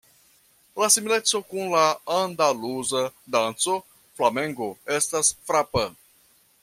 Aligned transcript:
La 0.83 0.87
simileco 0.93 1.41
kun 1.51 1.69
la 1.73 1.83
andaluza 2.15 3.03
danco 3.37 3.77
Flamenko 3.99 4.71
estas 4.97 5.31
frapa. 5.51 5.85